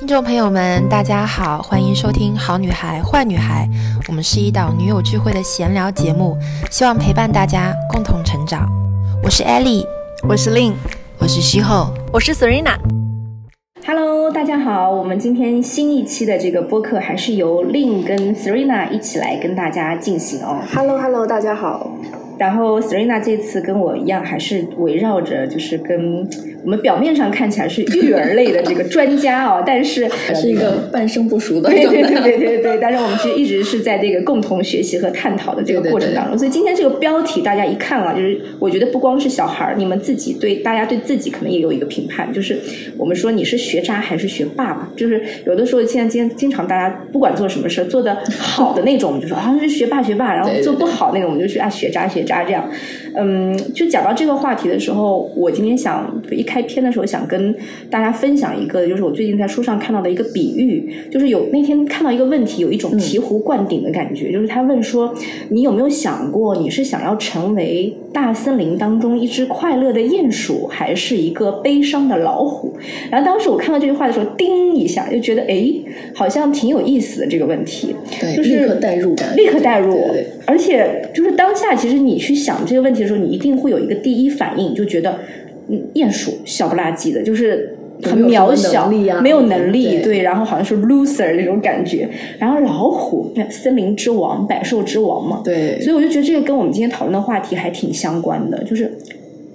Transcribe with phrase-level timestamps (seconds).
[0.00, 3.68] 听众朋友们，大家好，欢迎收听《好女孩坏女孩》，
[4.08, 6.38] 我们是一档女友聚会的闲聊节目，
[6.70, 8.66] 希望陪伴大家共同成长。
[9.22, 9.84] 我是 Ellie，
[10.26, 10.72] 我是 Lin，
[11.18, 12.78] 我是西后，我是 Serena。
[13.86, 20.62] Hello，大家好，我们今天新一期的这个播客还是由 Lin 跟 Serena 一起来跟大家进行哦。
[20.74, 21.92] Hello，Hello，大家好。
[22.40, 26.26] 然后 Serena 这次跟我一样，还是围绕着就是跟
[26.64, 42.58] 我们表面上看起来是育儿类的这个专家哦，但是是一个半生不熟的对对对对对对，但是我们其实一直是在这个共同学习和探讨的这个过程当中，所以今天这个标题大家一看啊，就是我觉得不光是小孩儿，你们自己对大家对自己可能也有一个评判，就是
[42.96, 52.68] 我们说你是学渣还是学霸吧，就是有的时候现在经经常大家不管做什么事做的好的那种，我们就说啊是学霸学霸，然后做不好那种我们就说啊学渣学渣这样。
[53.16, 57.54] 嗯，就讲到这个话题的时候，我今天想一开篇的时候想跟
[57.90, 65.12] 大家分享一个，就是我最近在书上看到的一个比喻，就是有那天看到一个问题，有一种醍醐灌顶的感觉，就是他问说，
[65.48, 72.76] 你有没有想过，你是想要成为大森林当中一只快乐的鼹鼠，还是一个悲伤的老虎？
[73.10, 75.72] 然后当时我看到这句话的时候，叮一下就觉得，哎，
[76.14, 85.20] 好像挺有意思的这个问题，对，就是立刻代入感，立刻代入，对对对而且就是当下，其实你去想这个问题的时候，你一定会有一个第一反应，就觉得，
[85.68, 88.88] 嗯，鼹鼠小不拉几的，就是很渺小，
[89.22, 92.08] 没有能力，对然后好像是 loser 那种感觉。
[92.40, 98.92] 然后老虎，森林之王，百兽之王嘛，对，所以我就觉得这个跟我们今天讨论的话题还挺相关的，就是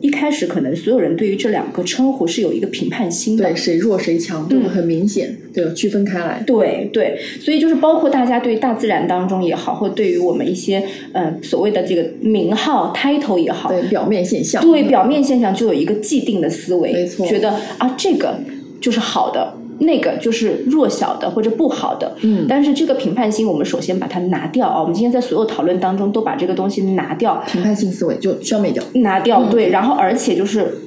[0.06, 6.44] 一开始可能所有人对于这两个称呼是有一个评判心的对，，谁弱谁强就会很明显，对，区分开来。
[6.46, 14.62] 对对，所以就是包括大家对大自然当中也好，或对于我们一些呃所谓的这个名号 title 也好，对，表面现象。
[14.62, 18.40] 对表面现象就有一个既定的思维，没错觉得啊这个
[18.80, 19.45] 就是好的，
[19.80, 22.16] 那个就是弱小的或者不好的。
[22.22, 24.80] 嗯但是这个评判心，我们首先把它拿掉啊。
[24.80, 28.84] 我们今天在所有讨论当中都把这个东西拿掉，评判性思维就消灭掉。
[28.96, 30.80] 拿掉，嗯对，然后而且就是。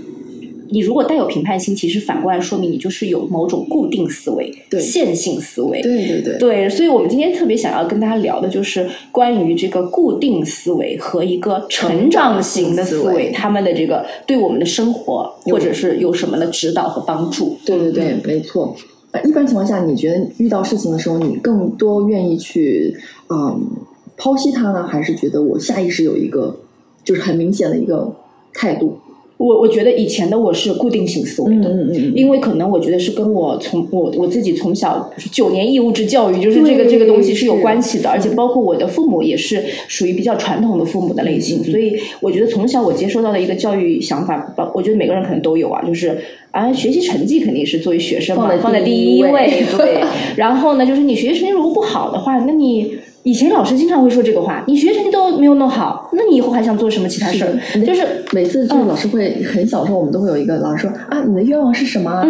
[0.71, 5.81] 你如果带有评判心，其实反过来说明你就是有某种固定思维、对线性思维。
[5.83, 17.57] 对对对，对，所以我们今天特别想要跟大家聊的就是关于这个固定思维和一个成长型的思维他们的这个对我们的生活或者是有什么的指导和帮助。
[17.65, 18.75] 对对对，没错。
[19.11, 22.95] 呃一般情况下，你觉得遇到事情的时候，你更多愿意去
[23.31, 23.67] 嗯
[24.19, 26.55] 剖析它呢，还是觉得我下意识有一个
[27.03, 28.13] 就是很明显的一个
[28.53, 28.99] 态度？
[29.39, 31.69] 我我觉得以前的我是固定型思维的。
[31.71, 46.19] 嗯嗯因为可能我觉得是跟我从我我自己从小就是九年义务制教育，就是这个这个东西是有关系的，而且包括我的父母也是属于比较传统的父母的类型，所以我觉得从小我接受到的一个教育想法，包我觉得每个人可能都有啊，就是
[46.51, 50.03] 啊学习成绩肯定是作为学生嘛放在放在第一位对，
[50.37, 52.99] 然后呢就是你学习成绩如果不好的话，那你。
[53.29, 57.85] 以前老师经常会说这个话，你学习成绩都没有弄好，那你以后还想做什么其他事儿？
[57.85, 58.01] 就是
[58.33, 62.25] 每次就是老师会很小的时候，我们都会有一个老师说啊，你的愿望是什么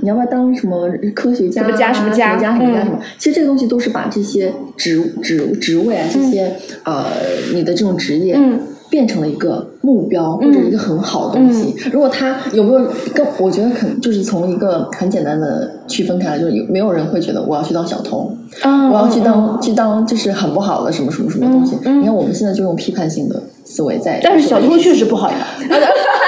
[0.00, 1.64] 你要不要当什么科学家啊？
[1.64, 3.00] 什么家什么家什么家什么家嗯什么？
[3.18, 6.52] 其实这个东西都是把这些职职职位啊，这些
[6.84, 7.06] 呃
[7.52, 8.34] 你的这种职业。
[8.36, 8.60] 嗯
[8.94, 11.74] 变成了一个目标或者一个很好的东西。
[11.90, 18.32] 如果他有没有跟我觉得可能就是从一个很简单的区分开来，就是有没有人会觉得我要去当小偷，
[18.62, 21.74] 啊，我要去嗯当去当就是很不好的什么什么什么东西。
[21.82, 25.38] 你看我们现在就用批判性的思维在，但是小偷确实不好呀。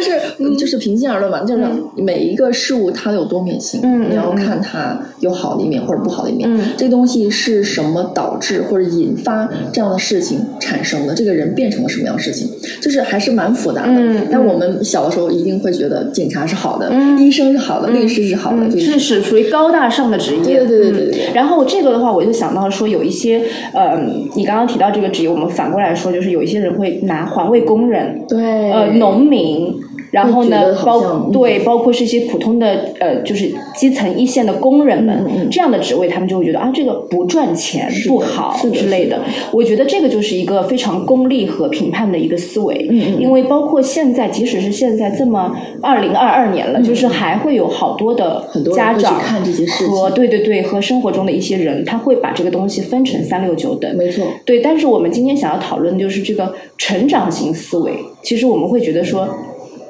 [0.00, 1.64] 这但是就是平心而论嘛，就是
[1.96, 3.80] 每一个事物它有多面性，
[4.10, 6.48] 你要看它有好的一面或者不好的一面。
[6.52, 11.14] 嗯这个东西是什么导致或者引发这样的事情产生的？
[11.14, 12.48] 这个人变成了什么样的事情？
[12.82, 13.92] 就是还是蛮复杂的。
[13.92, 20.42] 嗯但我们小的时候一定会觉得警察是好的，嗯医生是好的，律师是好的，嗯，这是是属于高大上的职业。
[20.42, 23.42] 对对对对对然后这个的话，我就想到说，有一些
[23.72, 23.98] 呃，
[24.34, 29.74] 你刚刚提到这个职业，我们反过来说，就是有一些人会拿环卫工人、对呃农民。
[30.16, 32.66] 然后呢包嗯对，包括是一些普通的
[32.98, 39.20] 呃，就是基层一线的工人们，这样的职位，他们就会觉得啊，这个不赚钱不好之类的。
[39.52, 42.74] 我觉得这个就是一个非常功利和评判的一个思维。
[43.18, 48.42] 因为包括现在，即使是现在这么二零二二年了，就是还会有好多的
[48.74, 53.94] 家长和对对对和生活中的一些人，他会把这个东西分成三六九等。
[53.96, 57.92] 没错，对，但是我们今天想要讨论的就是这个成长型思维。
[58.22, 59.28] 其实我们会觉得说，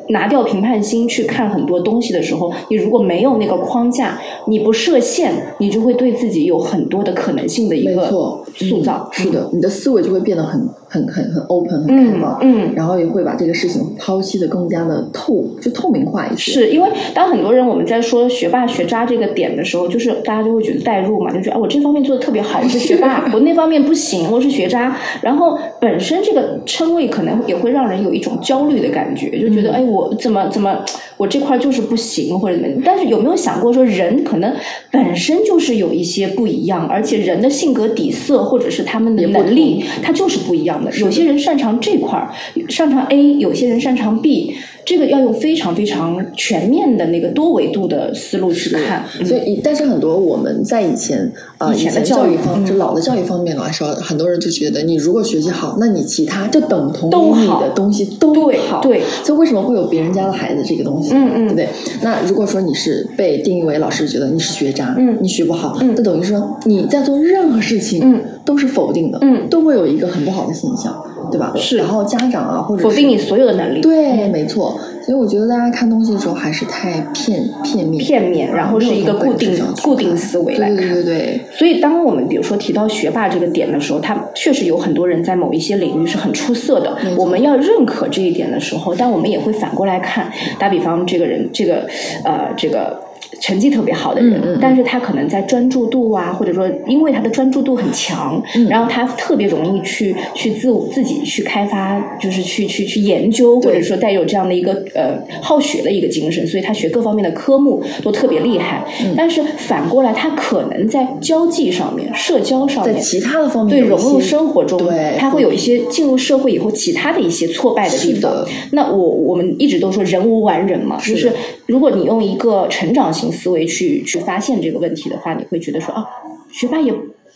[0.08, 8.08] 拿掉评判心去看很多东西的时候，你如果没有那个框架，你不设限，你就会对自己有很多的可能性的一个
[8.55, 9.08] 塑造。
[9.12, 16.53] 是的，你的思维就会变得很很很很 open 很开放，嗯，然后也会把这个事情剖析的更加的透，就透明化一些。
[16.53, 24.97] 是因为当很多人我们在说学霸学渣这个点的时候，就是大家就会觉得代入嘛，就觉得啊我这方面做的特别好，我是学霸， 我那方面不行，我是学渣。
[25.23, 30.84] 然后本身这个称谓可能也会让人有一种焦虑的感觉，就觉得哎我怎么怎么
[31.16, 32.82] 我这块就是不行或者怎么？
[32.84, 34.54] 但是有没有想过说人可能
[34.90, 40.90] 本身就是有一些不一样，而且人的性格底色或者是他们的能力，他就是不一样的。
[40.98, 42.31] 有些人擅长这块儿，
[42.69, 44.54] 擅长 A；有些人擅长 B。
[44.86, 58.32] 这个要用非常非常全面的那个多维度的思路去看，所以，但是很多我们在以前啊以前的教育方，就老的教育方面来说，很多人就觉得你如果学习好，那你其他就等同于你的东西都
[58.68, 58.80] 好。
[58.80, 61.10] 对，所以为什么会有别人家的孩子这个东西？
[61.14, 61.68] 嗯嗯，对不对？
[62.02, 71.52] 那如果说你是被定义为老师觉得你是学渣，嗯，你学不好，那等于说你在做任何事情，嗯，都是否定的，嗯，都会有一个很不好的现象，对吧？
[71.56, 71.76] 是。
[71.76, 74.78] 然后家长啊，或者否定你所有的能力，对，没错。
[75.05, 80.76] 所以我觉得大家看东西的时候还是太片片面，片面，然后是一个固定固定思维来看。
[80.76, 81.40] 对对对。
[81.52, 86.96] 所以，当我们比如说提到学霸这个点的时候，他确实有很多人在某一些领域是很出色的。
[87.17, 90.29] 我们要认可这一点的时候，但我们也会反过来看。
[90.58, 91.87] 打比方，这个人，这个
[92.25, 93.00] 呃，这个。
[93.40, 108.84] 成绩特别好的人，但是他可能在专注度啊，或者说因为他的专注度很强，然后他特别容易去去自我自己去开发，就是去去去研究，或者说带有这样的一个呃好学的一个精神，所以他学各方面的科目都特别厉害。
[109.17, 118.46] 但是反过来，他可能在交际上面、社交上面，在其他的方面对融入生活中，对他会有一些进入社会以后其他的一些挫败的地方。
[118.72, 121.32] 那我我们一直都说人无完人嘛，就是
[121.67, 123.32] 如果你用一个成长型。
[123.32, 126.06] 思维去去发现这个问题的话，你会觉得说啊，
[126.52, 126.92] 学霸也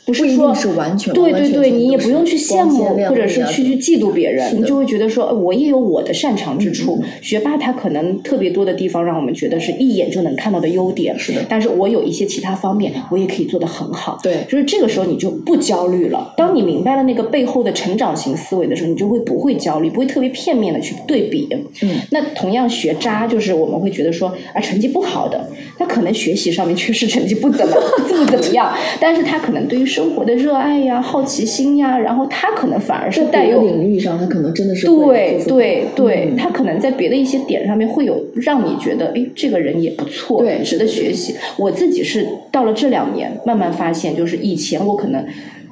[0.06, 7.02] 不是说是完全对对对，你也不用去羡慕或者是去去嫉妒别人，你就会觉得说，我也有我的擅长之处。
[7.22, 11.44] 学霸他可能特别多的地方让我们觉得是一眼就能看到的优点，是的。
[11.48, 14.18] 但是我有一些其他方面，我也可以做得很好。
[14.22, 16.34] 对，就是这个时候你就不焦虑了。
[16.36, 21.48] 当你明白了那个背后的成长型思维的时候，你就会不会焦虑，不会特别片面的去对比。
[21.82, 25.48] 嗯，那同样学渣就是我们会觉得说啊，成绩不好的，
[25.78, 27.74] 他可能学习上面确实成绩不怎么
[28.08, 30.78] 不怎么样，但是他可能对于生活的热爱。
[30.80, 41.34] 呀，好奇心呀，然后他可能反而是带有领域上，他可能真的是对对对，他可能在别的一些点上面会有让你觉得，哎，这个人也不错，对，值得学习。
[41.58, 45.24] 我自己是到了这两年慢慢发现，就是以前我可能。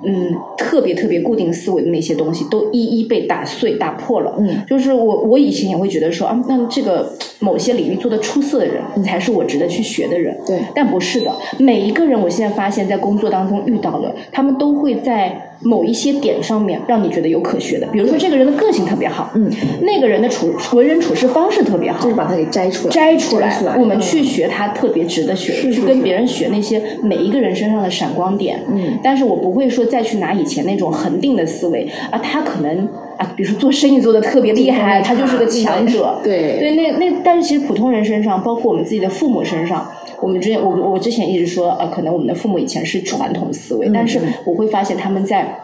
[0.04, 4.34] 嗯，特别特别固定思维的那些东西都一一被打碎、打破了。
[4.38, 10.36] 嗯，就是我我以前也会觉得说啊，那这个某些领域做的出色的人才是我值得去学的人。
[10.46, 15.44] 对，但不是的，每一个人，我现在发现，在工作当中遇到的，他们都会在。
[15.60, 19.50] 某一些点上面让你觉得有可学的，比如说这个人的个性特别好，嗯，
[19.82, 32.88] 那个人的处为人处事方式特别好，就是把它给摘出来，摘出来，我们去学他特别值得学，去跟别人学那些每一个人身上的闪光点，嗯，但是我不会说再去拿以前那种恒定的思维啊，他可能
[33.18, 39.86] 啊，比如说做生意做的特别厉害，他就是个强者，对，对，那那但是其实普通人身上，包括我们自己的父母身上。
[40.22, 45.60] 我们之前，我我之前一直说，呃，可能我们的父母以前是传统思维，但是我会发现他们在。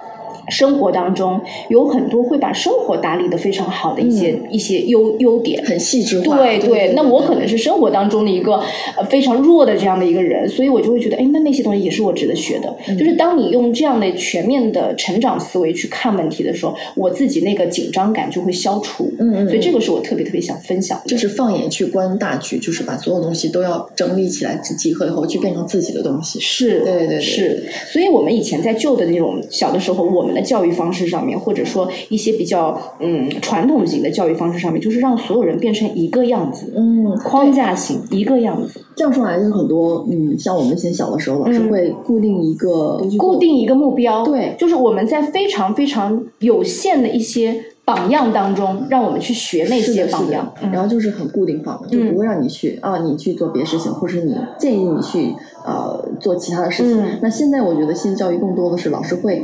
[0.49, 6.37] 生活当中有很多会把生活打理的非常好的一些一些优优点，很细致化。
[6.37, 8.55] 对对，那我可能是生活当中的一个
[8.96, 12.75] 呃非常弱的这样的一个人，所以我就会觉得，哎，那那些东西也是我值得学的。
[12.95, 19.12] 就是当你用这样的全面的成长思维去看问题的时候，我自己那个紧张感就会消除。
[19.19, 19.49] 嗯嗯。
[19.49, 21.04] 所以这个是我特别特别想分享的。
[21.07, 26.38] 就是放眼去观大局，就是把所有东西都要整理起来，集合以后去变成自己的东西。
[26.40, 27.21] 是，对对对。
[27.21, 31.05] 是，所以我们以前在旧的那种小的时候，我们的教育方式。
[31.05, 38.81] 上面或者说一些比较嗯传统型的教育方式上面，就是让所有人变成一个样子，嗯，框架型一个样子。
[38.97, 55.35] 这样说来，就是很多嗯，像我们以前小的时候，老师会固定一个固定一个目标，对，就是我们在非常非常有限的一些榜样当中，让我们去学那些榜样，然后就是很固定化的，就不会让你去啊，你去做别的事情，或者你建议你去
[55.67, 57.05] 呃做其他的事情。
[57.21, 59.43] 那现在我觉得新教育更多的是老师会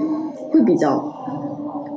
[0.50, 1.12] 会比较。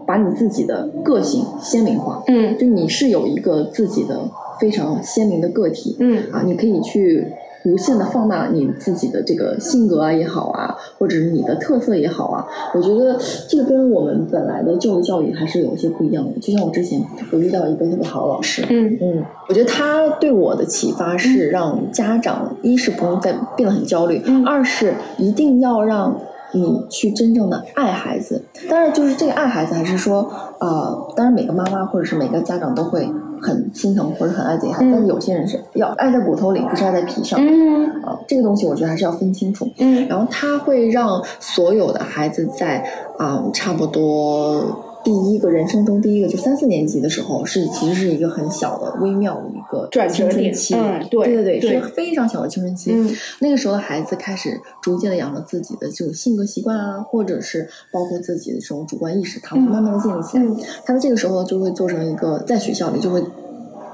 [0.06, 4.20] 把你自己的个性鲜明化，嗯，就你是有一个自己的
[4.60, 6.22] 非常鲜明的个体，嗯。
[6.30, 7.26] 啊，你可以去
[7.64, 12.46] 无限的放大你自己的这个性格啊也好啊，或者是你的特色也好啊，
[12.76, 13.18] 我觉得
[13.48, 16.38] 这个跟我们本来的教育教育还是有一些不一样的。
[16.42, 18.98] 就像我之前我遇到一个特别好的老师，嗯。
[19.00, 24.46] 嗯，我觉得他对我的启发是让家长一是不用再变得很焦虑，嗯。
[24.46, 26.20] 二是一定要让
[26.54, 28.44] 你去真正的爱孩子。
[28.70, 33.10] 当然，就是这个爱孩子，还是说呃，当然每个妈妈或者是每个家长都会
[33.42, 37.40] 很心疼或者很爱自己孩子，嗯但是有些人是要爱在骨头里，不是爱在皮上。
[37.42, 39.68] 嗯啊，这个东西我觉得还是要分清楚。
[39.80, 42.84] 嗯然后他会让所有的孩子在
[43.18, 44.62] 啊、差不多
[45.04, 50.76] 第一个人生中第一个就三四年级的时候，是其实是一个很小的微妙的一个青春期。
[50.76, 52.92] 嗯对对对对是非常小的青春期。
[52.94, 60.44] 嗯那个时候的孩子开始逐渐的养成自己的这种性格习惯啊，或者是包括自己的这种主观意识，他会慢慢的建立起来。
[60.44, 63.24] 嗯他在这个时候，就会做成一个在学校里就会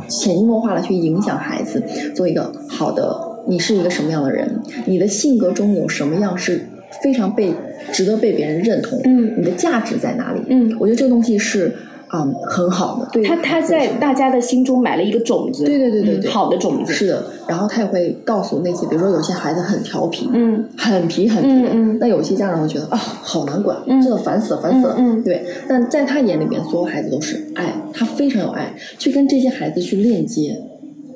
[0.08, 1.84] 潜移默化的去影响孩子，
[2.16, 6.68] 做一个好的，你是一个什么样的人，你的性格中有什么样是
[7.04, 7.54] 非常被
[7.92, 9.34] 值得被别人认同，嗯。
[9.38, 10.42] 你的价值在哪里？
[10.48, 11.74] 嗯，我觉得这个东西是
[12.12, 16.30] 嗯很好的，对他他在大家的心中埋了一个种子，对对对对嗯对。
[16.32, 21.94] 好的种子，是的，然后他也会告诉那些，比如说有些孩子很调皮，嗯很皮很皮的，嗯。
[21.94, 25.24] 嗯那有些家长会觉得啊，好难管，嗯真的烦死了，烦死了，嗯嗯。
[25.24, 25.46] 对。
[25.68, 30.60] 但在他眼里面，所有孩子都是爱，他非常有爱，去跟这些孩子去链接，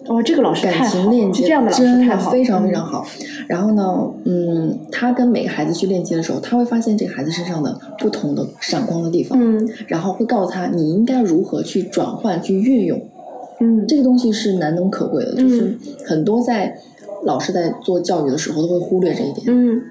[0.07, 3.05] 哇，这个老师感情链接，这样的老师真太好，的非常非嗯常好。
[3.47, 13.01] 然后呢，嗯，他跟每个孩子去链接的时候，他会发现这个孩子身上的不同的闪光的地方，嗯然后会告诉他你应该如何去转换、去运用。
[13.59, 16.77] 嗯这个东西是难能可贵的，就是很多在
[17.23, 19.81] 老师在做教育的时候都会忽略这一点，嗯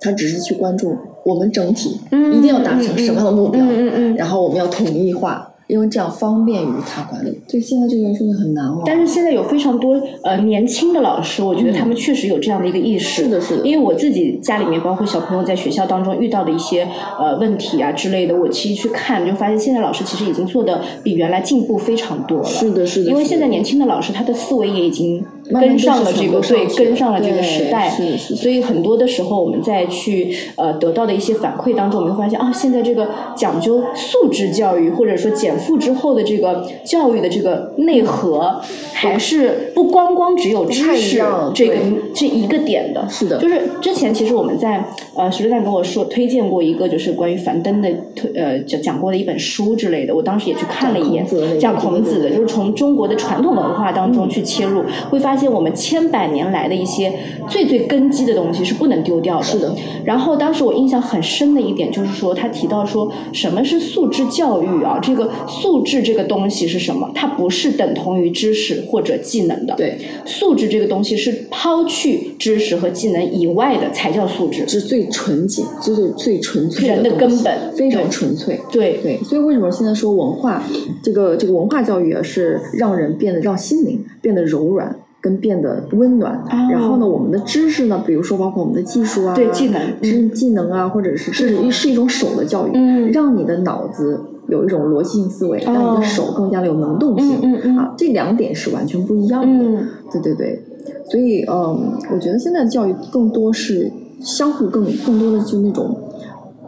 [0.00, 4.16] 他只是去关注我们整体嗯一定要达成什么样的目标，嗯嗯嗯。
[4.16, 7.40] 然后我们要统一化，因为这样方便于他管理。
[7.48, 8.82] 对，现在这个社会很难哦。
[8.84, 13.22] 但是现在有非常多呃年轻的老师，我觉得他们确实有这样的一个意识。
[13.22, 16.86] 是的是的因为我自己家里面，包括小朋友在学校当中遇到的一些
[17.18, 22.44] 呃问题啊之类的，我其实去看就发现，现在老师其实已经做的比原来进步非常多了。
[22.44, 38.60] 是的，是的，因为现在年轻的老师他的思维也已经跟上了这个对跟上了这个时代，是是所以很多的时候我们在去呃得到的一些反馈当中，我们会发现啊，现在这个讲究素质教育或者说减负之后的这个教育的这个内核，
[38.92, 41.22] 还是不光光只有知识
[41.54, 41.74] 这个
[42.14, 43.06] 这一个点的。
[43.08, 44.84] 是的就是之前其实我们在
[45.16, 51.24] 呃石榴蛋跟我说推荐过一个就是关于樊登的推呃讲讲过的一本书之类的，我当时也去看了一眼
[51.58, 57.12] 讲孔子的就是从中国的传统文化当中去切入，会发现我们千百年来的一些
[57.48, 59.44] 最最根基的东西是不能丢掉的。
[59.44, 59.74] 是的。
[60.04, 64.98] 然后当时我印象很深的一点就是说，他提到说什么是素质教育啊？
[65.00, 67.10] 这个素质这个东西是什么？
[67.14, 69.74] 它不是等同于知识或者技能的。
[69.76, 74.66] 对，素质这个东西是抛去知识和技能以外的才叫素质。
[74.68, 78.60] 是最纯洁，就是最纯粹人的根本非常纯粹。
[78.70, 79.00] 对。
[79.02, 80.62] 对，所以为什么现在说文化
[81.02, 84.94] 这个这个文化教育啊，是让人变得让心灵变得柔软。
[85.24, 86.68] 跟变得温暖，哦。
[86.70, 89.80] 然后呢，我们的知识呢，比如说包括我们的技术啊，对技能。
[90.02, 93.10] 是技能啊，或者是是一是一种手的教育，嗯。
[93.10, 99.88] 让你的脑子有一种逻辑性思维，让你的手更加的有能动性，嗯嗯嗯啊，这两点是完全不一样的，嗯。
[100.12, 100.62] 对对对，
[101.10, 103.90] 所以嗯，我觉得现在的教育更多是
[104.24, 105.94] 相互更更多的就那种，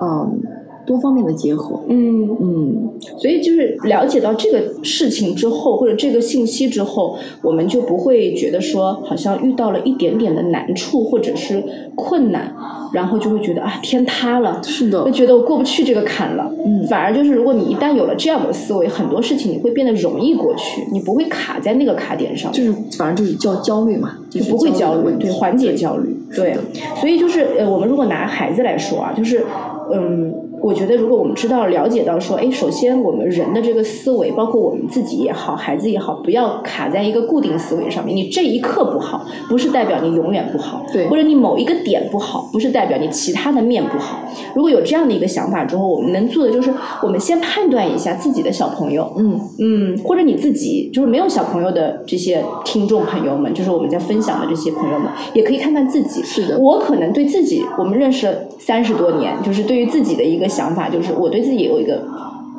[0.01, 0.39] 嗯，
[0.87, 2.29] 多方面的结合，嗯。
[2.39, 11.63] 嗯，所以就是了解到这个事情之后，或者这个信息之后，我们就不会觉得说好像遇到了一点点的难处或者是
[11.95, 12.55] 困难，
[12.93, 16.51] 然后就会觉得啊天塌了，是的就，觉得我过不去这个坎了。
[16.65, 22.53] 嗯反而就是如果你一旦有了这样的思维，很多事情你会变得容易过去，你不会卡在那个卡点上。
[22.53, 26.57] 就是反正就是焦焦虑嘛，就就是不会焦虑，对，缓解焦虑，对，
[27.01, 29.45] 所以就是呃，我们如果拿孩子来说啊，就是
[29.93, 30.33] 嗯，
[30.63, 38.17] 我觉得如果我们知道了解到说，哎，首先我们人的这个思维，包括我们自己也好，孩子也好，不要卡在一个固定思维上面。
[38.17, 44.19] 你这一刻不好，不是代表你永远不好，对或者你某一个点不好，不是代表你其他的面不好。
[44.55, 46.73] 如果有这样的一个想法之后，我们能做的就是，
[47.03, 56.23] 我们先判断一下自己的小朋友，嗯，嗯，或者你自己就是没有小朋友的这些听众朋友们，就是我们在分享的这些朋友们，也可以看看自己。
[56.25, 62.03] 是的我可能对自己，我们认识了三十多年，就是对于自己的一个想法，就是我对自己有一个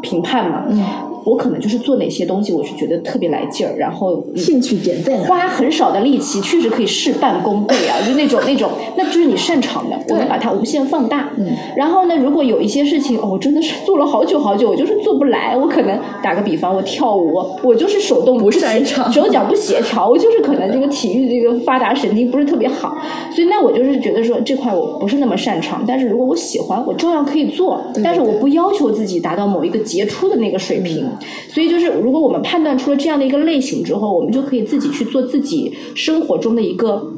[0.02, 0.64] 评判嘛。
[0.70, 0.84] 嗯，
[1.26, 5.24] 我可能就是做哪些东西，我是觉得特别来劲儿，然后嗯兴趣点在哪？
[5.26, 9.97] 花很少的力气，确实可以事半功倍啊，就那种那种，那就是你擅长的。
[10.10, 11.30] 我们把它无限放大。
[11.38, 11.46] 嗯，
[11.76, 22.98] 然后呢，如果有一些事情，哦，真的是做了好久好久，我就是做不来，我可能打个比方，我跳舞，我就是手动不擅长，手脚不协调，我就是可能这个体育这个发达神经不是特别好，
[23.32, 31.06] 所以那我就是觉得说这块我不是那么擅长，但是如果我喜欢，我照样可以做，但是我不要求自己达到某一个杰出的那个水平。
[31.50, 37.14] 所以就是如果我们判断出了这样的一个类型之后，我们就可以自己去做自己生活中的一个。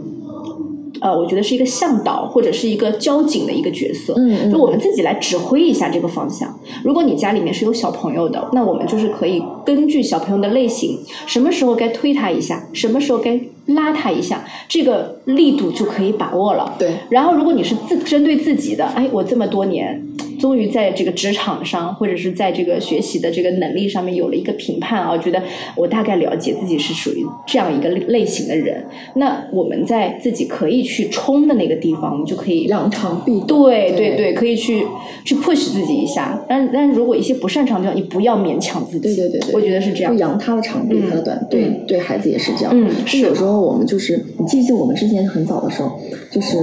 [1.01, 6.59] 呃，我觉得是一个向导或者是一个交警的一个角色，嗯，就我们自己来指挥一下这个方向。
[6.83, 16.75] 如果你家里面是有小朋友的，那我们就是可以根据小朋友的类型，什么时候该推他一下，什么时候该拉他一下，这个力度就可以把握了。
[16.77, 16.97] 对。
[17.09, 20.05] 然后，如果你是自针对自己的，哎，我这么多年。
[20.39, 25.43] 终于在这个职场上，或者是在这个学习的这个能力上面有了一个评判啊，觉得
[25.75, 28.83] 我大概了解自己是属于这样一个类型的人。
[29.15, 33.47] 那我们在自己可以去冲的那个地方，我们就可以扬长避短。
[33.47, 34.85] 对对对，可以去
[35.25, 36.43] 去 push 自己一下。
[36.47, 39.15] 但但如果一些不擅长的地方，你不要勉强自己。
[39.15, 40.17] 对对对对，我觉得是这样。
[40.17, 41.47] 扬他的长，避他的短。
[41.49, 42.71] 对对，孩子也是这样。
[42.73, 45.99] 嗯，是有时候我们就是，你记得我们之前很早的时候，
[46.31, 46.57] 就是。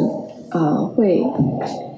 [0.57, 1.23] 呃，会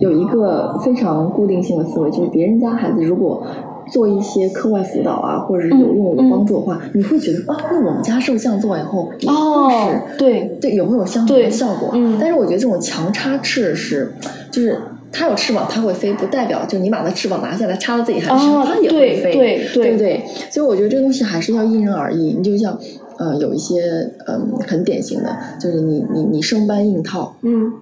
[0.00, 3.46] 有一个非常固定性的思维，就是别人家孩子如果
[3.92, 11.90] 做一些课外辅导啊，或者是有用有帮助的话，你会觉得啊，那我们家是不是这样做以后也会是对对，有没有相同的效果？
[11.94, 14.12] 嗯，但是我觉得这种强插翅是，
[14.50, 14.76] 就是
[15.12, 20.24] 它有翅膀它会飞，不代表就你把它翅膀拿下来插到自己孩子身上，它也会飞，对对不对？
[20.50, 22.34] 所以我觉得这东西还是要因人而异。
[22.36, 22.76] 你就像
[23.18, 23.82] 呃，有一些
[24.26, 27.72] 嗯很典型的，就是你你你生搬硬套，嗯。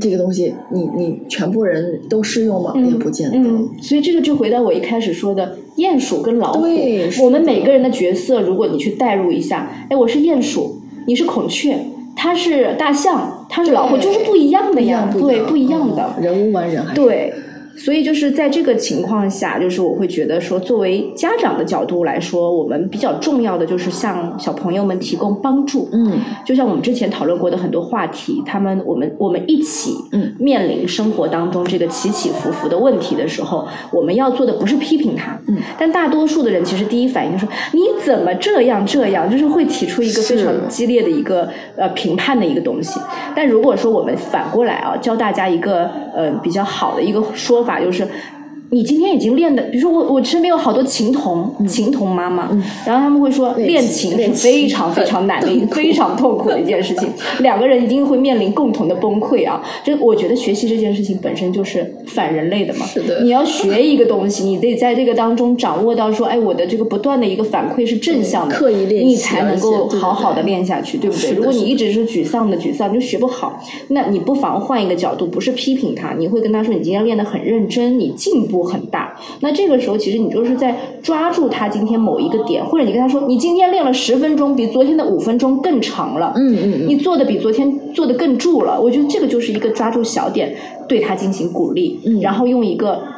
[0.00, 2.72] 这个东西，你你全部人都适用吗？
[2.76, 3.38] 也不见得。
[3.80, 6.62] 所以这个就回到我一开始说的鼹鼠跟老虎。
[6.62, 11.78] 对，我们每个人的角色，如果你去代入一下，哎，我是鼹鼠，你是孔雀，
[12.14, 16.14] 它是大象，它是老虎，就是不一样的呀，对，不一样的。
[16.20, 17.32] 人无完人，还是对。
[17.76, 25.86] 所以就是在这个情况下，就是我会觉得说，作为家长的角度来说，我们比较重要的就是向小朋友们提供帮助。
[25.92, 29.94] 嗯，就像我们之前讨论过的很多话题，他们我们我们一起
[30.38, 35.38] 面临生活当中这个起起伏伏的问题的时候，我们要做的不是批评他。
[35.46, 42.98] 嗯，但大多数的人其实第一反应就是你怎么这样这样，就是会提出一个非常激烈的一个呃评判的一个东西。
[43.34, 47.65] 但如果说我们反过来啊，教大家一个呃比较好的一个说。
[47.66, 48.06] 法就是。
[48.70, 52.48] 你今天已经练的，比如说我我身边有好多琴童，琴童妈妈，
[52.84, 57.08] 然后他们会说练琴是非常非常难的、非常痛苦的一件事情，
[57.40, 59.62] 两个人一定会面临共同的崩溃啊！
[59.84, 63.22] 就我觉得学习这件事情本身就是反人类的嘛，是的。
[63.22, 71.30] 你要学一个东西，你得在这个当中掌握到说，哎，我的这个不断的一个反馈是正向的，刻意练习，你才能够好好的练下去，对不对？
[71.32, 73.62] 如果你一直是沮丧的沮丧，就学不好。
[73.88, 78.55] 那你不妨换一个角度，不是批评他，你会跟他说，你今天练得很认真，你进步。
[78.62, 86.88] 很大，那这个时候其实你就是在抓住他今天某一个点，或者你跟他说，你今天练了十分钟，比昨天的五分钟更长了，嗯嗯，嗯。
[86.88, 90.54] 你做的比昨天做的更住了，我觉得这个就是一个抓住小点，
[90.88, 92.20] 对他进行鼓励，嗯。
[92.20, 93.15] 然后用一个。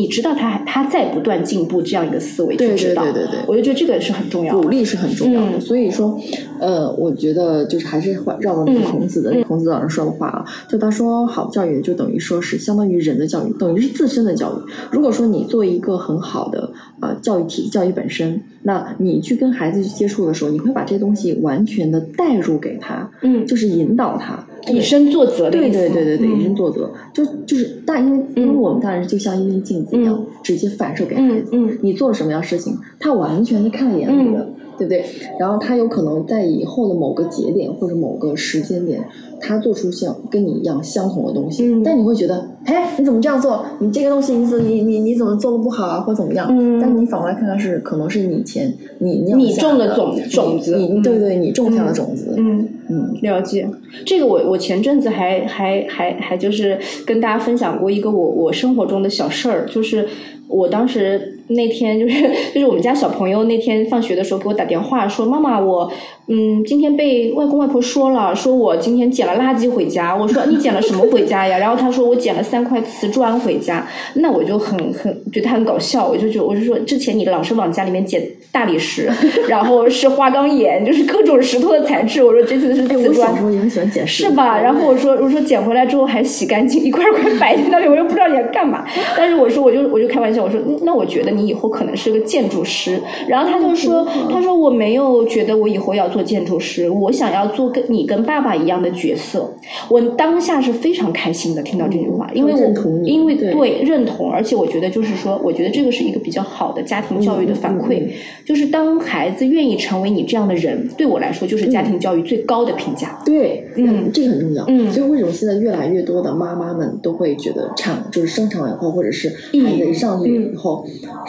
[0.00, 5.60] 你知道他他在不断进步这样一个思维去知道，对对对对我就觉得这个是很重要，鼓励是很重要的。
[5.60, 6.18] 所以说，
[6.58, 14.70] 呃，我觉得就是还是绕到那个孔子的孔子老师说的话啊，就他说好教育就等于说是相当于人的教育，等于是自身的教育。
[14.90, 24.42] 如果说你做一个很好的呃教育体教育本身，那你去跟孩子去接触的时候，你会把这些东西完全的带入给他，嗯，就是引导他。
[24.68, 31.56] 以身作则的对对对对对，以身作则，就就是大，因为因为我们大人就像一面镜子一样，直接反射给孩子。
[31.82, 34.46] 你做了什么样事情，他完全是看在眼里的，
[34.78, 35.04] 对不对？
[35.38, 39.02] 然后他有可能在以后的某个节点或者某个时间点，
[39.40, 43.64] 他做出像跟你一样相同的东西，但你会觉得，哎，你怎么这样做？
[43.78, 46.46] 你这个东西，你怎你你你怎么做的不好啊，或怎么样？
[46.80, 52.68] 但你反过来看看，是可能是你以前你你种的种种子，你对对，你种下的种子，嗯。
[52.90, 53.68] 嗯，了解。
[54.04, 56.76] 这个我我前阵子还还还还就是
[57.06, 60.08] 跟大家分享过一个我我生活中的小事儿，就是
[60.48, 62.20] 我当时那天就是
[62.52, 65.90] 就是我们家小朋友那天放学的时候给我打电话说妈妈我。
[66.32, 70.14] 嗯，今天被外公外婆说了，说我今天捡了垃圾回家。
[70.14, 71.58] 我说你捡了什么回家呀？
[71.58, 73.84] 然后他说我捡了三块瓷砖回家。
[74.14, 78.22] 那我就很很觉得他很搞笑，我就觉我就说之前你老是往家里面捡
[78.52, 79.10] 大理石，
[79.48, 82.22] 然后是花岗岩，就是各种石头的材质。
[82.22, 83.30] 我说这次是瓷砖。
[83.30, 84.60] 我小时候也很喜欢捡石是吧？
[84.60, 88.84] 然后我说我说捡回来之后还洗干净，一块块摆在那里，我又不知道你要干嘛。
[89.16, 93.00] 但是我说我就我就开玩笑笑，我说那我觉得你以后可能是个建筑师。
[93.28, 99.54] 然后他就说，他说我没有觉得我以后要做建筑师，我想要做跟你跟爸爸一样的角色。
[99.88, 102.72] 我当下是非常开心的听到这句话，因为我
[103.04, 108.08] 因为对认同，而且我觉得就是说，我觉得这个是一个比较好的家庭教育的反馈，
[108.44, 113.18] 就是当孩子愿意成为你这样的人，对我来说就是家庭教育最高的评价。
[113.24, 114.64] 对，嗯，这个很重要。
[114.68, 119.28] 嗯，所以为什么现在越来越多的妈妈们都会觉得产就是生产完以后，或者是
[119.64, 120.84] 孩子一上学以后，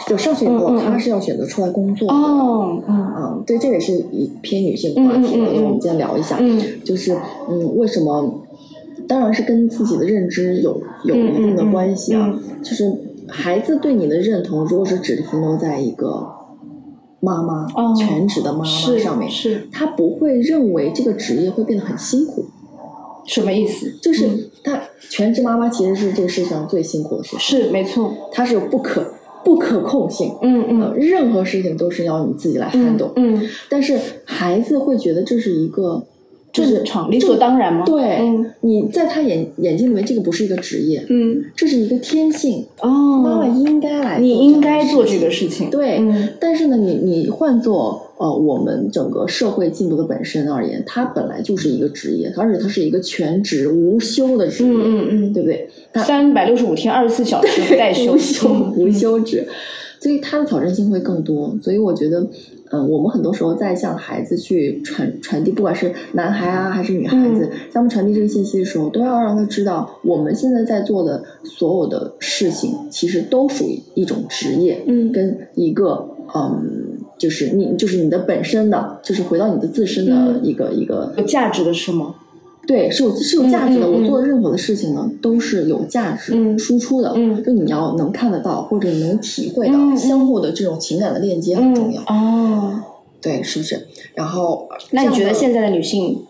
[0.06, 2.14] 就上学以后，他是要选择出来工作的。
[2.14, 5.50] 哦，嗯，对，这也是一偏女性的话题了。
[5.54, 6.38] 我们今天聊一下，
[6.84, 7.16] 就是
[7.48, 8.42] 嗯，为什么？
[9.08, 12.32] 当然是跟自己的认知有有一定的关系啊。
[12.62, 12.90] 就是
[13.26, 16.24] 孩子对你的认同，如果是只停留在一个
[17.24, 18.64] 妈妈全职的妈妈
[18.98, 22.44] 上面，是他不会认为这个职业会变得很辛苦。
[23.26, 23.90] 什么意思？
[24.02, 27.38] 就是他全职妈妈其实是这个世界上最辛苦的事情。
[27.38, 30.34] 是没错，它是有不可不可控性。
[30.42, 33.12] 嗯嗯，任何事情都是要你自己来 handle。
[33.14, 36.04] 嗯，但是孩子会觉得这是一个。
[36.52, 37.82] 正常理所当然吗？
[37.86, 38.20] 对，
[38.60, 42.66] 你在他眼眼睛里面，这个不是一个职业，嗯，这是一个天性。
[42.80, 45.70] 哦，妈妈应该来，你应该做这个事情。
[45.70, 45.98] 对，
[46.38, 55.66] 但是呢，你你换做呃，我们整个社会进步的本身而言，它本来就是一个职业，而且它是一个全职无休的职业，嗯嗯嗯，对不对？
[56.04, 59.48] 三百六十五天，二十四小时不带 休，无休无休止，
[59.98, 61.56] 所以它的挑战性会更多。
[61.62, 62.26] 所以我觉得。
[62.72, 82.14] 嗯，我们很多时候在向孩子去传传递，不管是男孩啊还是女孩子，向他们传递这个信息的时候，都要让他知道，我们现在在做的所有的事情，其实都属于一种职业，嗯，跟一个嗯，就是你就是你的本身的，就是回到你的自身的一个一个有价值的是吗？
[82.64, 83.90] 对，是有是有价值的。
[83.90, 87.12] 我做的任何的事情呢，都是有价值输出的。
[87.16, 92.00] 嗯，就你要能看得到，或者能体会到，相互的这种情感的链接很重要。
[92.02, 92.80] 哦，
[93.20, 93.88] 对，是不是？
[94.14, 96.24] 然后，那你觉得现在的女性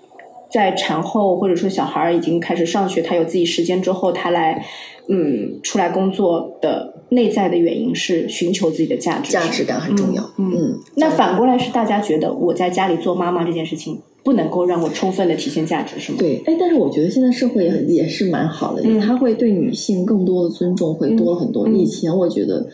[0.50, 4.64] 在产后或者说小孩已经开始上学，她有自己时间之后，她来
[5.08, 10.22] 嗯出来工作的内在的原因是寻求自己的价值，价值感很重要。
[10.38, 14.00] 嗯，那反过来是大家觉得我在家里做妈妈这件事情。
[14.22, 16.18] 不能够让我充分的体现价值，是吗？
[16.18, 21.68] 对，哎，但是我觉得现在社会也也是蛮好的，他会对女性更多的尊重，会多了很多。
[21.68, 22.66] 以前我觉得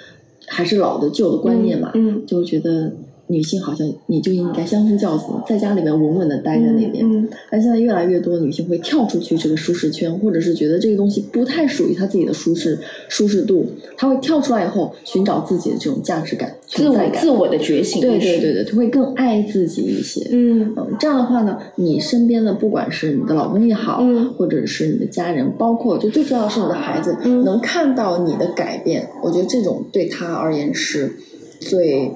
[0.46, 1.92] 还是老的旧的观念嘛，
[2.26, 2.92] 就觉得。
[3.28, 7.04] 女性好像你就应该相夫教子，在家里面稳稳的待在那边。
[7.04, 18.00] 嗯，但现在越来越多的女性会跳出去这个舒适圈，或者是觉得这个东西不太属于她自己的舒适舒适度，她会跳出来以后寻找自己的这种价值感、存在感、自我的觉醒。
[18.00, 20.26] 对对对对，她会更爱自己一些。
[20.32, 24.02] 嗯嗯，这样的话呢，你身边的不管是你的老公也好，
[24.38, 27.14] 或者是你的家人，包括就最重要的是你的孩子，
[27.44, 31.12] 能看到你的改变，我觉得这种对他而言是
[31.60, 32.10] 最。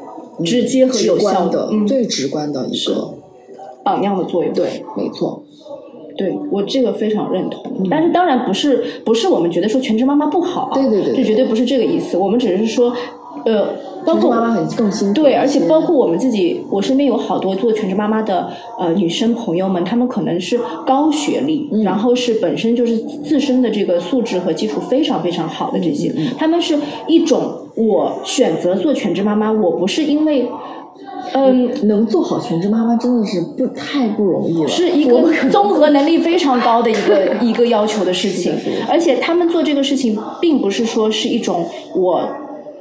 [0.44, 3.14] 直接和有效的，最直观的一个
[3.84, 4.52] 榜样的作用。
[4.52, 5.42] 对，没错，
[6.16, 7.86] 对我这个非常认同。
[7.90, 12.16] 但是当然不是不是我们觉得说全职妈妈不好，对对对，这绝对不是这个意思。
[12.16, 12.94] 我们只是说，
[13.44, 13.68] 呃。
[14.04, 26.76] 包括妈妈很更辛苦，对，而且包括我们自己，我身边有好多做全职妈妈的呃女生朋友们，她们可能是高学历，然后是本身就是自身的这个素质和基础非常非常好的这些，她们是
[27.06, 27.42] 一种
[27.76, 30.48] 我选择做全职妈妈，我不是因为
[31.34, 38.52] 嗯能做好全职妈妈真的是不太不容易了，是一个综合能力非常高的一个 一个要求的事情，
[38.90, 42.28] 而且他们做这个事情并不是说是一种我。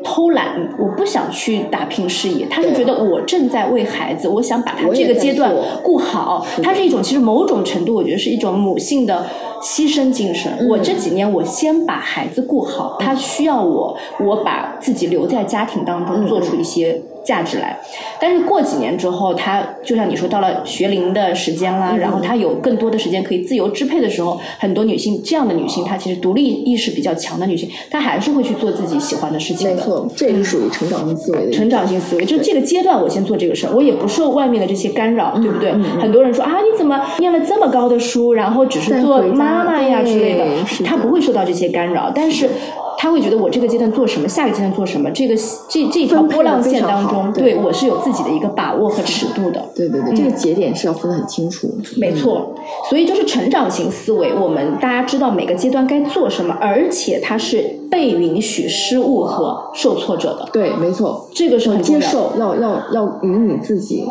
[0.03, 2.45] 偷懒，我不想去打拼事业。
[2.49, 6.45] 他是觉得我正在为孩子，我想把他这个阶段顾好。
[6.63, 9.25] 他是一种其实某种程度，我觉得是一种母性的
[9.61, 10.51] 牺牲精神。
[10.69, 17.01] 我这几年我先把孩子顾好，他需要我，我把自己留在家庭当中，做出一些。
[17.23, 17.79] 价值来，
[18.19, 29.75] 但是过几年之后，他就像你说，到了学龄的时间了，然后他有更多的时间可以自由支配的时候，很多女性这样的女性，她其实独立意识比较强的女性，她还是会去做自己喜欢的事情的。
[29.75, 31.51] 没错，这也是属于成长性思维的。
[31.51, 35.71] 成长性思维，就这个阶段，我先做这个事儿，我也不受外面的这些干扰，对不对？
[35.99, 40.45] 很多人说啊，你怎么念了这么高的书，然后只是做妈妈呀之类的，
[40.83, 42.49] 她不会受到这些干扰，但是。
[43.01, 45.35] 他会觉得我这个阶段做什么，下个阶段做什么，这个
[45.67, 49.59] 这这条波浪线当中，对我是有自己的一个把握和尺度的。
[49.75, 51.67] 对对对，这个节点是要分得很清楚。
[51.97, 52.53] 没错，
[52.91, 60.47] 所以就是成长型思维，我们大家知道每个阶段该做什么，而且它是被允许失误和受挫折的。
[60.53, 64.05] 对，没错，这个是很接受，要要要与你自己。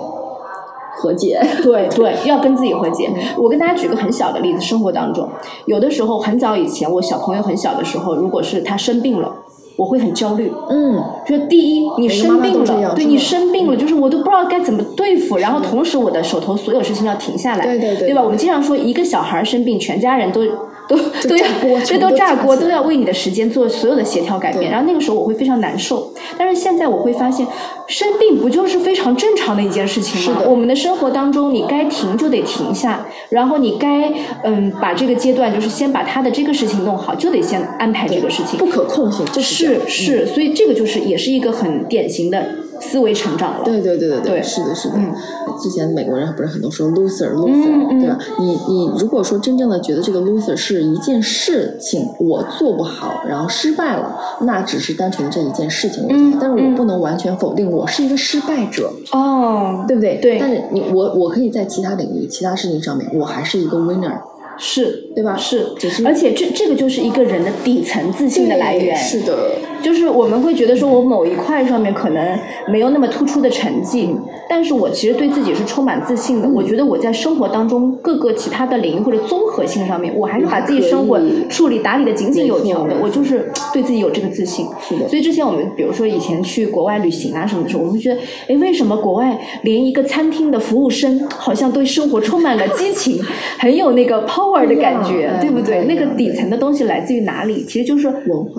[1.01, 3.09] 和解， 对对，要跟自己和解。
[3.39, 5.27] 我跟大家举个很小的例子，生活当中，
[5.65, 9.33] 有的时候很早以前，我小朋友很小的时候，如果是他生病了，
[9.77, 10.53] 我会很焦虑。
[10.69, 18.23] 嗯，就第一，你生病了，对你生病了，嗯就是我都不知道该怎么对付，然后同时我的手头所有事情要停下来，对对对对吧？
[18.23, 20.43] 我们经常说，一个小孩生病，全家人都。
[20.91, 20.99] 都
[21.29, 21.47] 都要
[21.85, 24.73] 这都炸锅，都要为你的时间做所有的协调改变。
[24.73, 27.47] 然后那个时候我会非常难受，但是现在我会发现，
[27.87, 30.27] 生病不就是非常正常的一件事情吗？
[30.27, 34.11] 是的我们的生活当中，你该停就得停下，然后你该
[34.43, 38.59] 嗯把这个阶段就是先把他的这个事情弄好，就得先安排这个事情。
[38.59, 42.45] 不可控性，就是是，所以这个就是也是一个很典型的
[42.81, 43.65] 思维成长了。
[43.65, 44.95] 对对对对对是的，是的。
[44.97, 45.15] 嗯
[45.61, 48.19] 之前美国人不是很多说 loser loser，、嗯嗯对吧？
[48.39, 60.17] 你你如果说真正的觉得这个 loser 是一件事情我做不好，然后失败了，那只是单纯的这一件事情我做不好，嗯但是我嗯不能完全否定我是一个失败者，哦，对不对？
[60.23, 64.15] 对但是你我我可以在其他领域、其他事情上面，我还是一个 winner，
[64.57, 65.37] 是对吧？
[65.37, 68.97] 是只是而且这这个就是一个人的底层自信的来源。
[68.97, 69.51] 是的，
[69.83, 72.39] 就是我们会觉得说，我某一块上面可能
[72.69, 74.15] 没有那么突出的成绩，
[74.49, 76.49] 但是我其实对自己是充满自信的。
[76.49, 84.67] 我觉得我在生活当中各个其他的领域或者综合性上面，我还是把自己生活处理打理的井井有条的我就是对自己有这个自信。
[84.81, 93.19] 是的所以之前我们比如说以前去国外旅行啊什么的时候，我们会觉得，哎，为什么国外连一个餐厅的服务生好像对生活充满了激情，
[93.59, 95.85] 很有那个 power 的感觉，哎对不对？
[95.85, 97.65] 对那个底层的东西来自于哪里？
[97.65, 98.09] 其实就是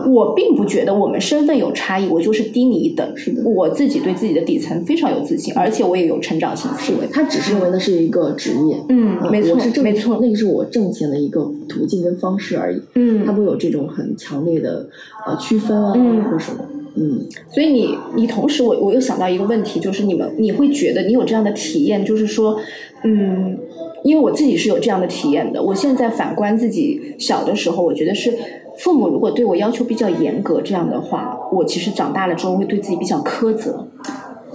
[0.09, 3.05] 我并不觉得我们身份有差异，我就是低你一等。
[3.17, 7.07] 是的我自己对自己的底层非常有自信，而且我也有成长性思维。
[7.11, 10.19] 他只是认为那是一个职业，嗯，没错是，挣没错。
[10.21, 12.81] 那个是我挣钱的一个途径跟方式而已。
[12.95, 14.87] 嗯他，不会有这种很强烈的
[15.27, 16.65] 呃区分啊，嗯或者什么。
[16.95, 22.59] 嗯，所以你你同时我我又想到一个问题，就是你们你会觉得你有这样的体验，就是说，
[23.05, 23.57] 嗯，
[24.03, 25.63] 因为我自己是有这样的体验的。
[25.63, 28.33] 我现在反观自己小的时候，我觉得是
[28.83, 33.87] 父母如果对我要求比较严格这样的话，我其实长大了之后会对自己比较苛责，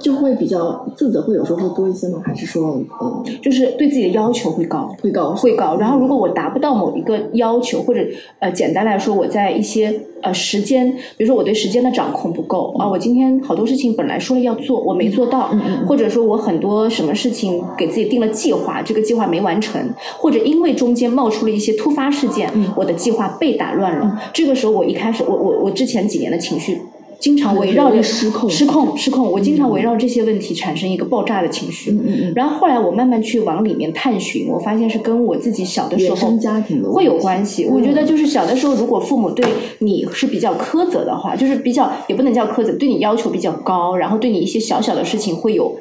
[0.01, 2.21] 就会比较自责，会有时候会多一些吗？
[2.25, 4.95] 还是说，嗯，就是对自己的要求会高。
[5.03, 5.77] 会高会高。
[5.77, 8.01] 然后如果我达不到某一个要求，或者
[8.39, 15.51] 呃，简单来说，我在一些呃时间，比如说我对时间的掌控不够啊，我今天好多事情本来说了要做，我没做到，
[15.87, 19.81] 或者说我很多什么事情给自己定了计划，这个计划没完成，
[20.19, 24.21] 或者因为中间冒出了一些突发事件，嗯我的计划被打乱了。
[24.33, 26.81] 这个时候我一开始，我我我之前几年的情绪。
[27.19, 29.31] 经常围绕着失控失控，失控。
[29.31, 31.91] 我经常围绕这些问题产生一个爆炸的情绪。
[31.91, 37.65] 嗯嗯嗯，然后后来我慢慢去往里面探寻，我发现是跟我自己小的时候家庭的会有关系。
[37.65, 39.45] 嗯我觉得就是小的时候，如果父母对
[39.81, 45.77] 你是比较苛责的话，就是比较也不能叫苛责，对你要求比较高，然后对你一些小小的事情会有。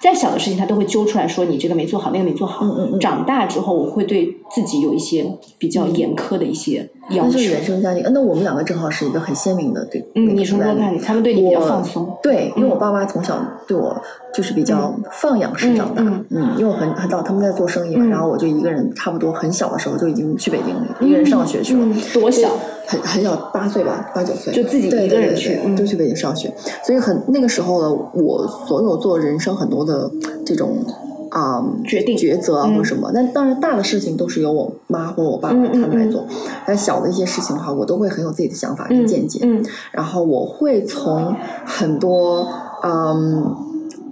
[0.00, 2.64] 再小的事情，他都会揪出来说你这个没做好，那个没做好。
[2.64, 7.50] 嗯嗯嗯长大之后，我会对自己有一些比较严苛的一些要求那是。
[7.50, 8.02] 原生家庭。
[8.02, 10.02] 呃那我们两个正好是一个很鲜明的对。
[10.14, 12.16] 嗯，你说说看，他们对你比较放松。
[12.22, 13.94] 对，因为我爸妈从小对我
[14.32, 20.74] 就是比较放养式长大，嗯嗯因为我很很早他们在做生意嘛，嗯然后我就一个人，差不多很小的时候就已经去北京
[21.06, 22.48] 一个人上学去了，嗯多小？
[22.90, 26.52] 很很小，八岁吧，八九岁，就自己对一个人对对去就去北京上学，
[26.84, 30.10] 所以很那个时候呢，我所有做人生很多的
[30.44, 30.84] 这种
[31.30, 32.76] 啊、决定抉择啊嗯。
[32.76, 36.26] 或什么，但当然大的事情都是由我妈或我爸他们来做，
[36.66, 39.64] 但小的一些事情的话，我都会很有自己的想法跟见解，嗯。
[39.92, 42.48] 然后我会从很多
[42.82, 43.54] 嗯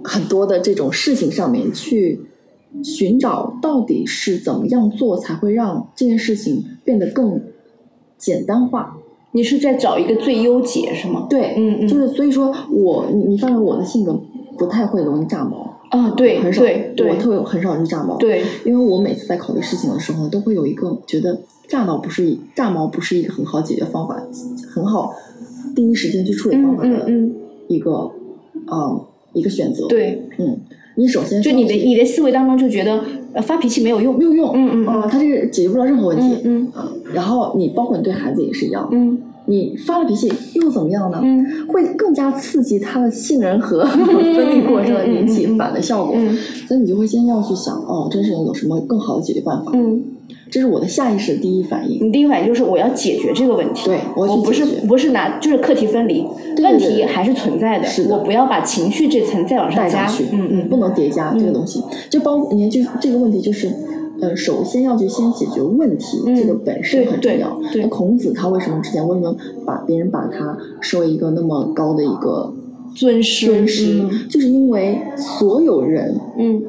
[0.05, 2.21] 很多的这种事情上面去
[2.81, 7.41] 寻找到底是怎么样做才会让这件事情变得更
[8.19, 8.95] 简单化。
[9.31, 11.25] 你是在找一个最优解是吗？
[11.29, 11.87] 对，嗯嗯。
[11.87, 14.19] 就是所以说我你你发现我的性格
[14.57, 17.09] 不太会容易炸毛，啊，对很少，对对。
[17.11, 24.19] 我特别很少容易炸毛，，对，因为我每次在考虑事情的时候，都会有一个觉得炸毛不是一炸毛不是一个很好解决方法，
[24.73, 25.13] 很好
[25.75, 27.35] 第一时间去处理方嗯法的嗯嗯，
[27.67, 28.11] 一个
[28.71, 30.59] 嗯一个选择，，对，嗯，
[30.99, 32.99] 你首先就你的你的思维当中就觉得
[33.31, 39.17] 呃发脾气没有用，没有用，嗯嗯啊，他这个解决不了任何问题，嗯啊，然后你包括你对孩子也是一样，嗯。
[39.45, 41.19] 你发了脾气又怎么样呢？
[41.23, 41.43] 嗯。
[41.69, 46.13] 会更加刺激他的杏仁核分泌过程，引起反的效果。
[46.15, 46.37] 嗯。
[46.67, 49.71] 所以你就会先要去想，哦，这事情有什么更好的解决办法？
[49.73, 50.03] 嗯，
[50.49, 52.05] 这是我的下意识的第一反应。
[52.05, 61.83] 你第一反应就是我要解决这个问题，对我不是不是拿就是课题分离，对问题还是存在的，是的我不要把情绪这层再往上加，上去，嗯嗯不能叠加这个东西。
[62.09, 63.71] 就包你看，就这个问题，就是
[64.21, 67.59] 呃，首先要去先解决问题，嗯这个本身很重要。
[67.71, 69.35] 对对那孔子他为什么之前为什么
[69.65, 72.53] 把别人把他视为一个那么高的一个
[72.95, 76.63] 尊师尊师，嗯就是因为所有人嗯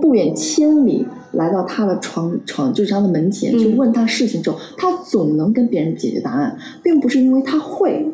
[0.00, 8.06] 不远千里来到他的床床，就是他的门前、嗯去问他事情之后，他总能跟别人解决答案，并不是因为他会，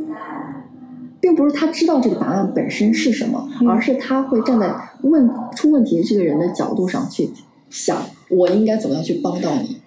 [1.21, 7.31] 并不是他知道这个答案本身是什么，嗯而是他会站在问出问题的这个人的角度上去
[7.71, 7.97] 想，
[8.29, 9.79] 我应该怎么样去帮到你。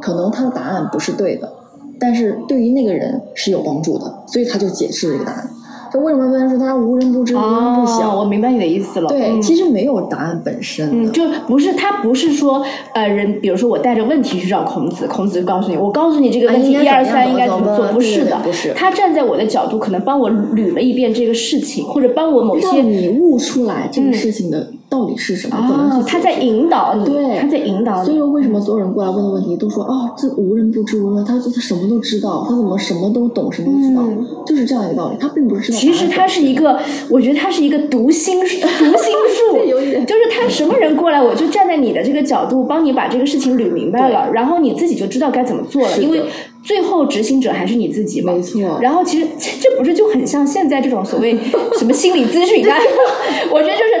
[0.00, 1.52] 可能他的答案不是对的，
[1.98, 5.50] 但是对于那个人是有帮助的，所以他就解释了这个答案。
[5.92, 8.14] 就为什么说他无人不知、无人不晓？
[8.14, 9.08] 哦，我明白你的意思了。
[9.08, 10.88] 对，嗯其实没有答案本身。
[10.92, 28.06] 嗯，就不是他不是说呃人，比如说我带着问题去找孔子，孔子告诉你，我告诉你这个问题一二三应该怎么做，不是的不是，他站在我的角度，可能帮我捋了一遍这个事情，或者帮我某些你悟出来这嗯个事情的到底是什么，怎么啊，去解他在引导你，对他在引导你。
[28.06, 35.16] 所以说，为什么所有人过来问的问题都说哦，这无人不知无人，他他什么都知道，他怎么什么都懂，什么都知道，嗯就是这样一个道理。
[35.20, 35.92] 他并不是其。
[35.92, 36.78] 实他是一个，
[37.10, 39.12] 我觉得他是一个读心 读心
[39.50, 46.22] 术，有点就是他什么人过来，我就站在你的这个角度，帮你把这个事情捋明白了，然后你自己就知道该怎么做了，因为
[46.62, 48.32] 最后执行者还是你自己嘛。
[48.32, 48.78] 没错。
[48.80, 51.36] 然后其实这这不是就很像现在这种所谓
[51.78, 52.76] 什么心理咨询啊？
[53.52, 54.00] 我觉得就是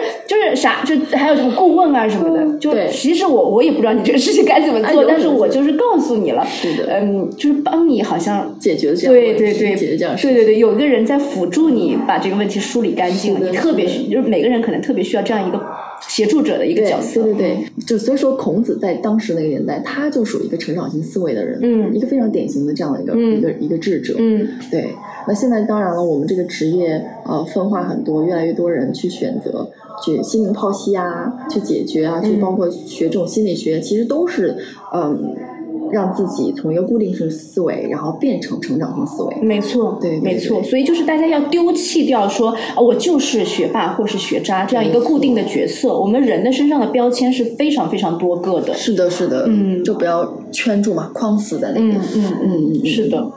[0.60, 2.58] 啥，就还有什么顾问啊什么的。
[2.58, 6.92] 就其实我我也不知道你这个事情该怎么做，但是我就是告诉你了，是的。
[7.00, 15.60] 嗯，就是帮你好像解决对对对，解决这样事对对对，有一个人在辅助你把这个问题梳理干净了，你特别需就是每个人可能特别需要这样一个
[16.06, 17.22] 协助者的一个角色。
[17.22, 24.88] 对对对，就所以说孔子在当时那个年代，他就属于一个成长型思维的人，嗯一个非常典型的这样的一个、嗯一个一个智者，嗯对。
[25.26, 29.68] 那现在当然了，我们这个职业呃分化很多，越来越多人去选择
[30.04, 34.56] 去心灵剖析啊，去解决啊，去嗯包括学这种心理学，其实都是
[34.94, 35.34] 嗯。
[35.90, 39.36] 让自己从一个固定式思维，然后变成成长性思维。
[39.40, 40.62] 没错，对对没错。
[40.62, 45.98] 所以就是大家要丢弃掉说，啊，我就是学霸或是学渣这样一个固定的角色。
[45.98, 48.74] 我们人的身上的标签是非常非常多个的。
[48.74, 51.96] 是的，是的，嗯就不要圈住嘛，框死在那边。
[52.14, 53.30] 嗯嗯嗯是的。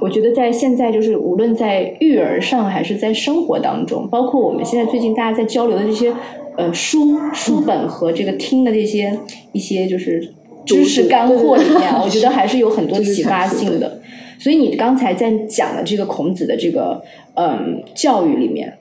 [0.00, 6.12] 我觉得在现在就是无论在育儿上还是在生活当中，包括我们现在最近大家在交流的这些
[6.56, 9.16] 呃书书本和这个听的这些
[9.52, 14.00] 一些就是知识干货里面啊，我觉得还是有很多启发性的。
[14.38, 17.02] 所以你刚才在讲的这个孔子的这个
[17.34, 18.78] 嗯教育里面，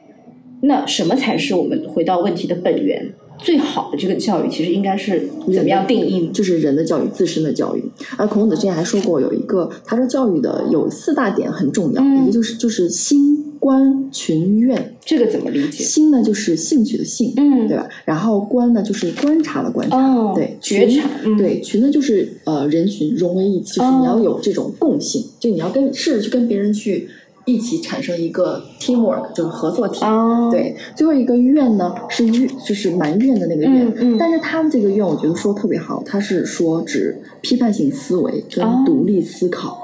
[0.62, 3.14] 那什么才是我们回到问题的本源？
[3.38, 6.28] 最好的这个教育其实应该是怎么样定义？
[6.28, 7.84] 就是人的教育，自身的教育。
[8.16, 14.96] 而孔子之前还说过，有一个他说教育的有四大点很重要，嗯一个就是就是心、观、群、怨。
[15.06, 15.84] 这个怎么理解？
[15.84, 17.88] 心呢就是兴趣的兴，嗯对吧？
[18.06, 27.10] 然后观呢就是观察的观察，哦，对，群觉察，嗯，对，群呢就是呃人群融为一体，就是哦你要有这种共性，就你要跟试着去跟别人去
[27.46, 30.06] 一起产生一个 teamwork，就是合作体。
[30.06, 33.88] 哦，对，最后一个怨呢是怨，就是埋怨的那个怨。
[33.88, 39.82] 嗯嗯但是他们这个怨，我觉得说特别好，他是说指批判性思维跟哦独立思考。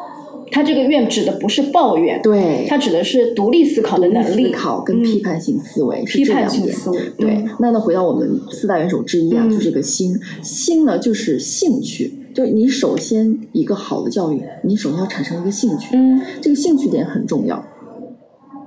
[0.51, 4.45] 他这个怨指的不是抱怨，对，他指的是独立思考的能力。
[4.47, 6.61] 思，考跟嗯批判性思维、是批这两点。
[6.61, 7.29] 判性思维，对。
[7.31, 9.51] 嗯，那呢，回到我们四大元首之一啊，嗯。
[9.51, 10.17] 就这个心。
[10.41, 16.21] 心呢，就是兴趣，就你首先一个好的教育，你首先要产生一个兴趣，嗯。
[16.41, 17.63] 这个兴趣点很重要。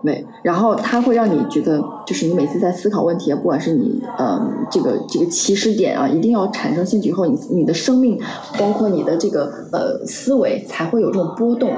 [0.02, 8.18] 对，然后它会让你觉得，就是你每次在思考问题啊，不管是你嗯这个这个起始点啊，一定要产生兴趣以后，你你的生命，
[8.58, 11.70] 包括你的这个呃思维，才会有这种波动。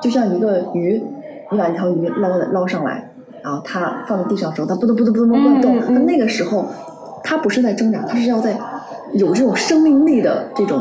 [0.00, 1.02] 就像一个鱼，
[1.52, 3.10] 你把一条鱼捞的捞上来，
[3.42, 6.64] 然后它放在地上的时候，它不动不动不动不动那那个时候，
[7.22, 8.58] 它不是在挣扎，它是要在
[9.12, 10.78] 有这种生命力的这种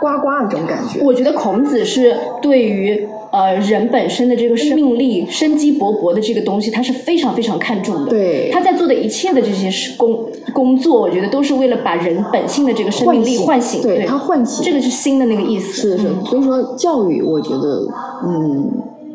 [0.00, 1.00] 呱呱的这种感觉。
[1.04, 8.10] 我觉得孔子是对于呃人本身的这个生命力、生机勃勃的这个东西，他是非常非常看重的。
[8.10, 13.82] 对他在做的一切的这些事工工作，我觉得都是为了把人本性的这个生命力唤醒。
[13.82, 15.72] 对他，唤醒这个是新的那个意思。
[15.72, 16.08] 是，是。
[16.08, 17.86] 嗯所以说，教育我觉得，
[18.24, 18.70] 嗯，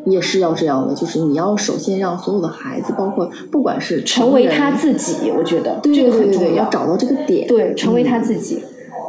[0.06, 6.64] 也是要这样的，就是你要首先让所有的孩子，包括不管是成为他自己，我觉得对这个很重要要。
[6.70, 8.62] 找到这个点，对，成为他嗯自己。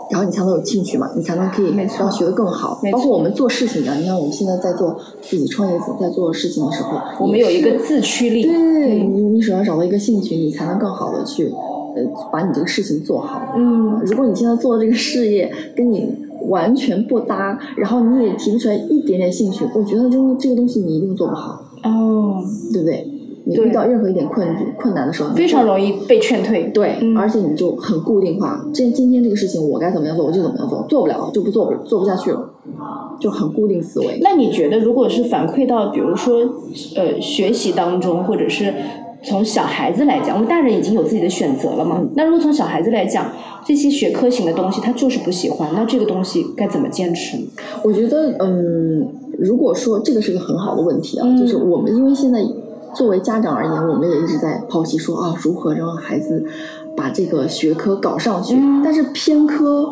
[0.09, 2.79] 然后你才能有兴趣嘛，你才能可以让学得更好。
[2.91, 8.43] 包括我们做事情啊，你看我们现在在做自己创业者在做事情的时候，我们有一个自驱力。
[8.43, 11.51] 对你你首先找到一个兴趣，你才能更好的去
[11.95, 13.53] 呃把你这个事情做好。
[13.57, 16.09] 嗯，如果你现在做的这个事业跟你
[16.47, 22.41] 完全不搭，然后你也提不出来一点点兴趣，我觉得真的这个东西你一定做不好，哦，
[22.71, 23.05] 对不对？
[23.47, 24.45] 你遇到任何一点困
[24.77, 26.65] 困难的时候，非常容易被劝退。
[26.73, 28.61] 对，嗯而且你就很固定化。
[28.73, 32.49] 这今天这个事情我该怎么样做，我就怎么样做，做不了就不做，做不下去了，
[33.19, 34.19] 就很固定思维。
[34.21, 36.39] 那你觉得，如果是反馈到，比如说，
[36.95, 38.73] 呃，学习当中，或者是
[39.23, 42.01] 从小孩子来讲，我们大人已经有自己的选择了嘛。
[42.15, 43.31] 那如果从小孩子来讲，
[43.65, 47.37] 这些学科型的东西他就是不喜欢，那这个东西该怎么坚持？
[47.83, 49.07] 我觉得，嗯，
[49.39, 52.41] 如果说这个是个很好的问题啊，就是我们因为现在
[52.97, 56.43] 作为家长而言，我们也一直在剖析说啊，如何让孩子
[56.95, 59.87] 把这个学科搞上去，但是偏科。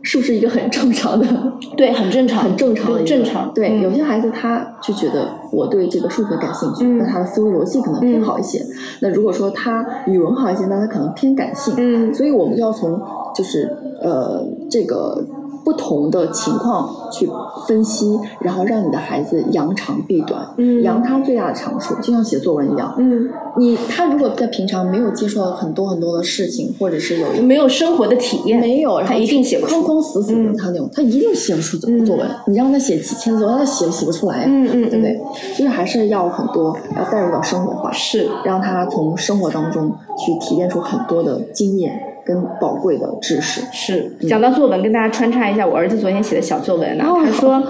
[0.00, 1.26] 是不是一个很正常的？
[1.76, 3.52] 对，很正常，很正常的正常。
[3.52, 8.64] 对，有些孩子他就觉得我对这个数学感兴趣，那他的思维逻辑可能偏好一些。
[9.02, 11.74] 那如果说他语文好一些，那他可能偏感性。
[11.76, 12.98] 嗯，所以我们就要从
[13.34, 15.20] 就是呃这个。
[15.68, 17.28] 不同的情况去
[17.66, 32.26] 分析，然后让你的孩子扬长避短，嗯，扬他最大的长处，就像写作文一样，嗯，你他如果在平常没有接触到很多很多的事情，或者是有没有生活的体验，没有，他一定写不框框死死的他那种，他一定写不出作文。
[32.46, 35.20] 你让他写几千字，他写写不出来，嗯嗯，对不对？
[35.54, 38.26] 就是还是要很多要带入到生活化，是。
[38.42, 42.00] 让他从生活当中去提炼出很多的经验。
[42.28, 47.04] 跟宝贵的知识是讲到作文，跟大家穿插一下，我儿子昨天写的小作文呢。
[47.24, 47.62] 他说：“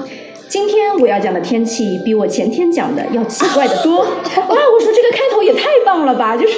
[0.50, 3.98] 今天我要讲的天气比我前天讲的要奇怪的多。
[4.02, 4.04] ”哇，
[4.48, 6.54] 我说这个开头也太棒了吧，就是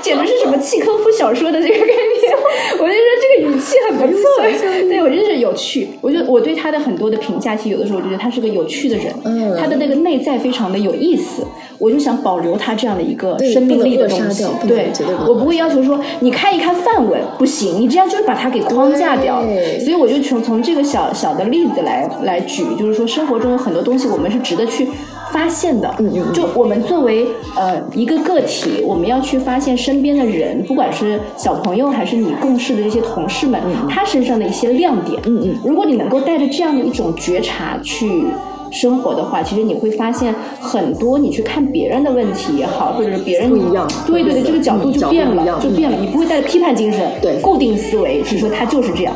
[0.00, 2.11] 简直是什么契科夫小说的这个概念。
[2.78, 4.22] 我就说这个语气很不错，
[4.88, 5.88] 对我真是有趣。
[6.00, 9.12] 我觉得我对他的很多的评价，其实有的时候我觉得他是个有趣的人，
[9.58, 11.42] 他的那个内在非常的有意思。
[11.78, 14.92] 我就想保留他这样的一个生命力的东西，对，
[15.28, 19.42] 我不会要求说你看一看范文不行，你这样就是把它给框架掉。
[19.80, 24.86] 所以我就从从这个小小的例子来来举，就是说生活中有很多东西我们是值得去
[25.32, 25.92] 发现的。
[25.98, 27.26] 嗯嗯就我们作为
[27.56, 35.20] 呃一个个体，我们要去发现身边的人，不管是小朋友还是你共事的这些同事们，他身上的一些亮点。
[35.26, 38.26] 嗯嗯，如果你能够带着这样的一种觉察去。
[38.74, 45.96] 生活的话，其实你会发现很多，你去看别人的问题也好，或者是别人不一样，对对对，这个角度就变了，就变了。
[46.00, 49.14] 你不会带着批判精神，对，固定思维，是说他就是这样，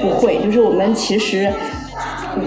[0.00, 0.38] 不会。
[0.44, 1.52] 就是我们其实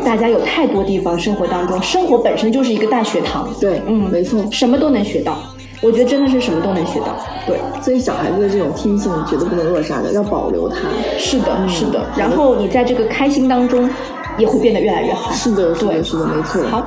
[0.04, 5.38] 大家有太多地方，生活当中，生活本身就是一个大学堂，对，嗯，没错，什么都能学到。
[5.82, 7.16] 我觉得真的是什么都能学到，
[7.46, 7.60] 对。
[7.82, 10.78] 所以小孩子的这种天性绝对不能扼杀的，要保留它。
[11.18, 12.06] 是的，是的。
[12.18, 13.90] 然后你在这个开心当中。
[14.38, 15.32] 也会变得越来越好。
[15.32, 16.62] 是的，对，是的，没错。
[16.64, 16.86] 好，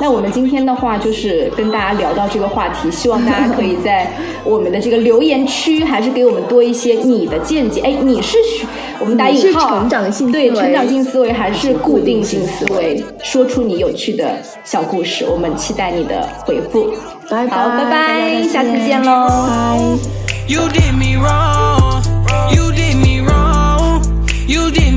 [0.00, 4.10] 那我们今天的话就是跟大家聊到这个话题，希望大家可以在
[4.44, 7.80] 我们的这个留言区，还是给我们多一些你的见解。
[7.80, 8.36] 哎，你是
[9.00, 13.02] 我们打引号，成长性对成长性思维还是固定性思维？
[13.22, 16.92] 说出你有趣的小故事，我们期待你的回复。
[17.28, 19.98] 拜拜，好，拜拜，下次见喽。
[20.46, 22.02] You did me wrong,
[22.54, 24.00] you did me wrong,
[24.46, 24.87] you did.